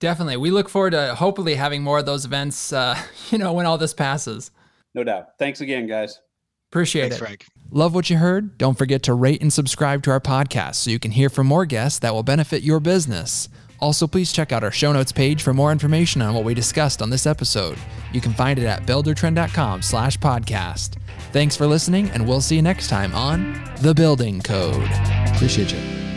Definitely, 0.00 0.36
we 0.36 0.50
look 0.50 0.68
forward 0.68 0.90
to 0.90 1.14
hopefully 1.14 1.54
having 1.54 1.82
more 1.82 1.98
of 1.98 2.06
those 2.06 2.24
events. 2.24 2.72
Uh, 2.72 2.98
you 3.30 3.38
know, 3.38 3.52
when 3.52 3.66
all 3.66 3.78
this 3.78 3.94
passes. 3.94 4.50
No 4.94 5.04
doubt. 5.04 5.28
Thanks 5.38 5.60
again, 5.60 5.86
guys. 5.86 6.20
Appreciate 6.70 7.02
Thanks, 7.02 7.16
it. 7.16 7.18
Frank. 7.18 7.46
Love 7.70 7.94
what 7.94 8.08
you 8.08 8.16
heard? 8.16 8.56
Don't 8.58 8.78
forget 8.78 9.02
to 9.04 9.14
rate 9.14 9.42
and 9.42 9.52
subscribe 9.52 10.02
to 10.04 10.10
our 10.10 10.20
podcast 10.20 10.76
so 10.76 10.90
you 10.90 10.98
can 10.98 11.10
hear 11.10 11.28
from 11.28 11.46
more 11.46 11.66
guests 11.66 11.98
that 11.98 12.14
will 12.14 12.22
benefit 12.22 12.62
your 12.62 12.80
business. 12.80 13.48
Also, 13.80 14.06
please 14.06 14.32
check 14.32 14.52
out 14.52 14.64
our 14.64 14.72
show 14.72 14.92
notes 14.92 15.12
page 15.12 15.42
for 15.42 15.54
more 15.54 15.70
information 15.70 16.20
on 16.20 16.34
what 16.34 16.44
we 16.44 16.54
discussed 16.54 17.00
on 17.00 17.10
this 17.10 17.26
episode. 17.26 17.78
You 18.12 18.20
can 18.20 18.32
find 18.32 18.58
it 18.58 18.64
at 18.64 18.82
buildertrend.com 18.86 19.82
slash 19.82 20.18
podcast. 20.18 20.96
Thanks 21.32 21.56
for 21.56 21.66
listening, 21.66 22.10
and 22.10 22.26
we'll 22.26 22.40
see 22.40 22.56
you 22.56 22.62
next 22.62 22.88
time 22.88 23.14
on 23.14 23.62
The 23.80 23.94
Building 23.94 24.40
Code. 24.40 24.88
Appreciate 25.34 25.72
you. 25.72 26.07